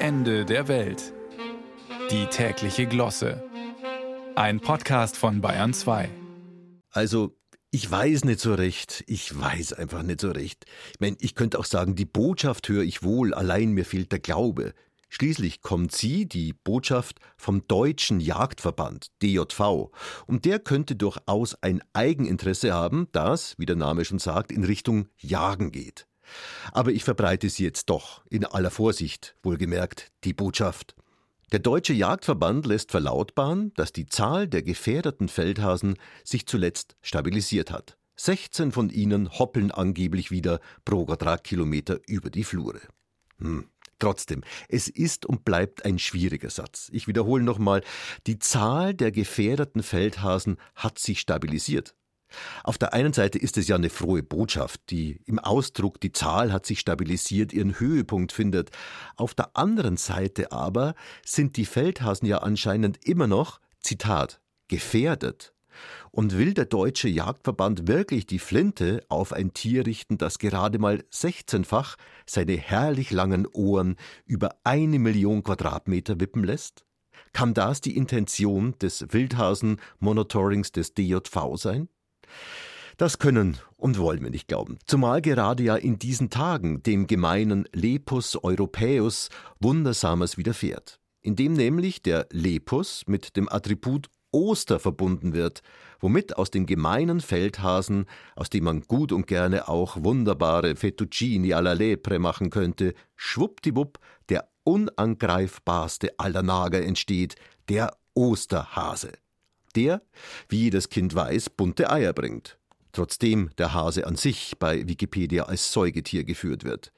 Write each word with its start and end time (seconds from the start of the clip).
Ende 0.00 0.44
der 0.44 0.68
Welt. 0.68 1.12
Die 2.12 2.26
tägliche 2.26 2.86
Glosse. 2.86 3.42
Ein 4.36 4.60
Podcast 4.60 5.16
von 5.16 5.40
Bayern 5.40 5.74
2. 5.74 6.08
Also, 6.90 7.36
ich 7.72 7.90
weiß 7.90 8.24
nicht 8.24 8.38
so 8.38 8.54
recht. 8.54 9.02
Ich 9.08 9.38
weiß 9.38 9.72
einfach 9.72 10.04
nicht 10.04 10.20
so 10.20 10.30
recht. 10.30 10.66
Ich 10.92 11.00
meine, 11.00 11.16
ich 11.18 11.34
könnte 11.34 11.58
auch 11.58 11.64
sagen, 11.64 11.96
die 11.96 12.04
Botschaft 12.04 12.68
höre 12.68 12.84
ich 12.84 13.02
wohl, 13.02 13.34
allein 13.34 13.72
mir 13.72 13.84
fehlt 13.84 14.12
der 14.12 14.20
Glaube. 14.20 14.72
Schließlich 15.08 15.62
kommt 15.62 15.90
sie, 15.90 16.26
die 16.26 16.52
Botschaft, 16.52 17.18
vom 17.36 17.66
Deutschen 17.66 18.20
Jagdverband, 18.20 19.08
DJV, 19.20 19.90
und 20.26 20.44
der 20.44 20.60
könnte 20.60 20.94
durchaus 20.94 21.60
ein 21.60 21.82
Eigeninteresse 21.92 22.72
haben, 22.72 23.08
das, 23.10 23.58
wie 23.58 23.66
der 23.66 23.76
Name 23.76 24.04
schon 24.04 24.20
sagt, 24.20 24.52
in 24.52 24.62
Richtung 24.62 25.08
Jagen 25.16 25.72
geht. 25.72 26.07
Aber 26.72 26.92
ich 26.92 27.04
verbreite 27.04 27.48
sie 27.50 27.64
jetzt 27.64 27.90
doch, 27.90 28.22
in 28.30 28.44
aller 28.44 28.70
Vorsicht, 28.70 29.36
wohlgemerkt, 29.42 30.12
die 30.24 30.34
Botschaft. 30.34 30.94
Der 31.50 31.60
Deutsche 31.60 31.94
Jagdverband 31.94 32.66
lässt 32.66 32.90
verlautbaren, 32.90 33.72
dass 33.74 33.92
die 33.92 34.06
Zahl 34.06 34.48
der 34.48 34.62
gefährdeten 34.62 35.28
Feldhasen 35.28 35.96
sich 36.22 36.46
zuletzt 36.46 36.96
stabilisiert 37.00 37.70
hat. 37.70 37.96
16 38.16 38.72
von 38.72 38.90
ihnen 38.90 39.38
hoppeln 39.38 39.70
angeblich 39.70 40.30
wieder 40.30 40.60
pro 40.84 41.06
Quadratkilometer 41.06 42.00
über 42.06 42.30
die 42.30 42.44
Flure. 42.44 42.80
Hm. 43.38 43.68
Trotzdem, 44.00 44.42
es 44.68 44.88
ist 44.88 45.26
und 45.26 45.44
bleibt 45.44 45.84
ein 45.84 45.98
schwieriger 45.98 46.50
Satz. 46.50 46.88
Ich 46.92 47.08
wiederhole 47.08 47.42
nochmal, 47.42 47.82
die 48.26 48.38
Zahl 48.38 48.94
der 48.94 49.10
gefährdeten 49.10 49.82
Feldhasen 49.82 50.56
hat 50.74 50.98
sich 50.98 51.18
stabilisiert. 51.18 51.94
Auf 52.62 52.78
der 52.78 52.92
einen 52.92 53.12
Seite 53.12 53.38
ist 53.38 53.56
es 53.56 53.68
ja 53.68 53.76
eine 53.76 53.90
frohe 53.90 54.22
Botschaft, 54.22 54.80
die 54.90 55.20
im 55.24 55.38
Ausdruck, 55.38 56.00
die 56.00 56.12
Zahl 56.12 56.52
hat 56.52 56.66
sich 56.66 56.80
stabilisiert, 56.80 57.52
ihren 57.52 57.78
Höhepunkt 57.78 58.32
findet. 58.32 58.70
Auf 59.16 59.34
der 59.34 59.56
anderen 59.56 59.96
Seite 59.96 60.52
aber 60.52 60.94
sind 61.24 61.56
die 61.56 61.66
Feldhasen 61.66 62.28
ja 62.28 62.38
anscheinend 62.38 63.04
immer 63.06 63.26
noch, 63.26 63.60
Zitat, 63.80 64.40
gefährdet. 64.68 65.54
Und 66.10 66.36
will 66.36 66.54
der 66.54 66.64
Deutsche 66.64 67.08
Jagdverband 67.08 67.86
wirklich 67.86 68.26
die 68.26 68.40
Flinte 68.40 69.04
auf 69.08 69.32
ein 69.32 69.54
Tier 69.54 69.86
richten, 69.86 70.18
das 70.18 70.38
gerade 70.38 70.78
mal 70.78 71.04
16-fach 71.12 71.96
seine 72.26 72.56
herrlich 72.56 73.10
langen 73.10 73.46
Ohren 73.46 73.96
über 74.26 74.56
eine 74.64 74.98
Million 74.98 75.42
Quadratmeter 75.44 76.18
wippen 76.20 76.42
lässt? 76.42 76.84
Kann 77.32 77.54
das 77.54 77.80
die 77.80 77.96
Intention 77.96 78.74
des 78.80 79.06
Wildhasen-Monitorings 79.12 80.72
des 80.72 80.94
DJV 80.94 81.56
sein? 81.56 81.88
Das 82.98 83.18
können 83.18 83.58
und 83.76 83.98
wollen 83.98 84.24
wir 84.24 84.30
nicht 84.30 84.48
glauben. 84.48 84.78
Zumal 84.86 85.22
gerade 85.22 85.62
ja 85.62 85.76
in 85.76 86.00
diesen 86.00 86.30
Tagen 86.30 86.82
dem 86.82 87.06
gemeinen 87.06 87.68
Lepus 87.72 88.36
europaeus 88.42 89.28
Wundersames 89.60 90.36
widerfährt, 90.36 90.98
indem 91.20 91.52
nämlich 91.52 92.02
der 92.02 92.26
Lepus 92.32 93.04
mit 93.06 93.36
dem 93.36 93.48
Attribut 93.48 94.08
Oster 94.32 94.78
verbunden 94.78 95.32
wird, 95.32 95.62
womit 96.00 96.36
aus 96.36 96.50
den 96.50 96.66
gemeinen 96.66 97.20
Feldhasen, 97.20 98.06
aus 98.36 98.50
dem 98.50 98.64
man 98.64 98.82
gut 98.82 99.12
und 99.12 99.26
gerne 99.26 99.68
auch 99.68 100.02
wunderbare 100.02 100.76
Fettuccini 100.76 101.54
alla 101.54 101.72
Lepre 101.72 102.18
machen 102.18 102.50
könnte, 102.50 102.94
schwuppdiwupp 103.16 103.98
der 104.28 104.48
unangreifbarste 104.64 106.18
aller 106.18 106.42
Nager 106.42 106.82
entsteht, 106.82 107.36
der 107.68 107.96
Osterhase 108.14 109.12
der, 109.78 110.02
wie 110.48 110.64
jedes 110.64 110.88
Kind 110.88 111.14
weiß, 111.14 111.50
bunte 111.50 111.90
Eier 111.90 112.12
bringt. 112.12 112.58
Trotzdem 112.92 113.50
der 113.58 113.74
Hase 113.74 114.06
an 114.06 114.16
sich 114.16 114.54
bei 114.58 114.88
Wikipedia 114.88 115.44
als 115.44 115.72
Säugetier 115.72 116.24
geführt 116.24 116.64
wird. 116.64 116.92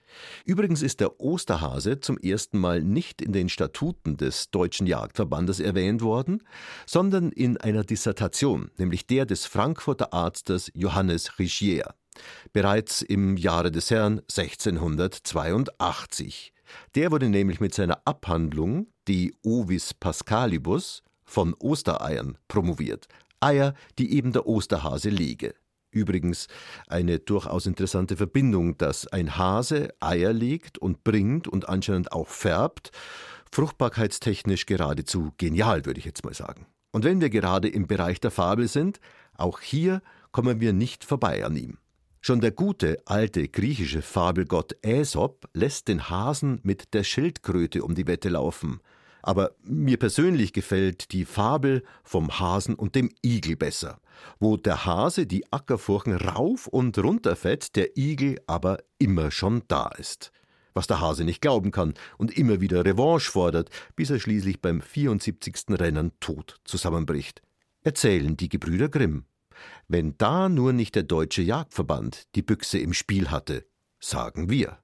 Übrigens 0.44 0.82
ist 0.82 1.00
der 1.00 1.20
Osterhase 1.20 1.98
zum 2.00 2.16
ersten 2.18 2.58
Mal 2.58 2.82
nicht 2.82 3.20
in 3.20 3.32
den 3.32 3.48
Statuten 3.48 4.16
des 4.16 4.50
Deutschen 4.50 4.86
Jagdverbandes 4.86 5.58
erwähnt 5.60 6.02
worden, 6.02 6.42
sondern 6.86 7.30
in 7.30 7.58
einer 7.58 7.84
Dissertation, 7.84 8.70
nämlich 8.78 9.06
der 9.06 9.26
des 9.26 9.46
Frankfurter 9.46 10.14
Arztes 10.14 10.70
Johannes 10.74 11.38
Richier, 11.38 11.94
bereits 12.52 13.02
im 13.02 13.36
Jahre 13.36 13.70
des 13.70 13.90
Herrn 13.90 14.20
1682. 14.20 16.52
Der 16.94 17.10
wurde 17.10 17.28
nämlich 17.28 17.60
mit 17.60 17.74
seiner 17.74 18.00
Abhandlung 18.06 18.86
Die 19.06 19.34
Ovis 19.42 19.92
Pascalibus 19.92 21.02
von 21.30 21.54
Ostereiern 21.54 22.36
promoviert. 22.48 23.06
Eier, 23.40 23.74
die 23.98 24.14
eben 24.14 24.32
der 24.32 24.46
Osterhase 24.46 25.08
lege. 25.08 25.54
Übrigens 25.92 26.46
eine 26.88 27.18
durchaus 27.18 27.66
interessante 27.66 28.16
Verbindung, 28.16 28.76
dass 28.76 29.06
ein 29.06 29.36
Hase 29.36 29.88
Eier 30.00 30.32
legt 30.32 30.78
und 30.78 31.02
bringt 31.02 31.48
und 31.48 31.68
anscheinend 31.68 32.12
auch 32.12 32.28
färbt. 32.28 32.90
Fruchtbarkeitstechnisch 33.50 34.66
geradezu 34.66 35.32
genial, 35.38 35.84
würde 35.86 35.98
ich 35.98 36.04
jetzt 36.04 36.24
mal 36.24 36.34
sagen. 36.34 36.66
Und 36.92 37.04
wenn 37.04 37.20
wir 37.20 37.30
gerade 37.30 37.68
im 37.68 37.86
Bereich 37.86 38.20
der 38.20 38.30
Fabel 38.30 38.68
sind, 38.68 39.00
auch 39.34 39.60
hier 39.60 40.02
kommen 40.32 40.60
wir 40.60 40.72
nicht 40.72 41.04
vorbei 41.04 41.44
an 41.44 41.56
ihm. 41.56 41.78
Schon 42.20 42.40
der 42.40 42.50
gute 42.50 42.98
alte 43.06 43.48
griechische 43.48 44.02
Fabelgott 44.02 44.76
Aesop 44.84 45.48
lässt 45.54 45.88
den 45.88 46.10
Hasen 46.10 46.60
mit 46.62 46.92
der 46.92 47.02
Schildkröte 47.02 47.82
um 47.82 47.94
die 47.94 48.06
Wette 48.06 48.28
laufen. 48.28 48.80
Aber 49.22 49.52
mir 49.62 49.98
persönlich 49.98 50.52
gefällt 50.52 51.12
die 51.12 51.24
Fabel 51.24 51.82
vom 52.02 52.38
Hasen 52.38 52.74
und 52.74 52.94
dem 52.94 53.10
Igel 53.24 53.56
besser, 53.56 54.00
wo 54.38 54.56
der 54.56 54.84
Hase 54.84 55.26
die 55.26 55.50
Ackerfurchen 55.52 56.14
rauf 56.14 56.66
und 56.66 56.98
runter 56.98 57.36
fährt, 57.36 57.76
der 57.76 57.96
Igel 57.96 58.40
aber 58.46 58.78
immer 58.98 59.30
schon 59.30 59.62
da 59.68 59.88
ist. 59.98 60.32
Was 60.72 60.86
der 60.86 61.00
Hase 61.00 61.24
nicht 61.24 61.42
glauben 61.42 61.72
kann 61.72 61.94
und 62.16 62.36
immer 62.36 62.60
wieder 62.60 62.84
Revanche 62.84 63.30
fordert, 63.30 63.70
bis 63.96 64.10
er 64.10 64.20
schließlich 64.20 64.60
beim 64.60 64.80
74. 64.80 65.64
Rennen 65.70 66.12
tot 66.20 66.60
zusammenbricht. 66.64 67.42
Erzählen 67.82 68.36
die 68.36 68.48
Gebrüder 68.48 68.88
Grimm. 68.88 69.24
Wenn 69.88 70.16
da 70.16 70.48
nur 70.48 70.72
nicht 70.72 70.94
der 70.94 71.02
Deutsche 71.02 71.42
Jagdverband 71.42 72.34
die 72.34 72.42
Büchse 72.42 72.78
im 72.78 72.92
Spiel 72.92 73.30
hatte, 73.30 73.66
sagen 73.98 74.48
wir. 74.48 74.78